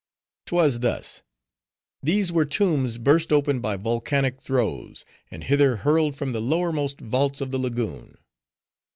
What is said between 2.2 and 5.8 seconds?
were tombs burst open by volcanic throes; and hither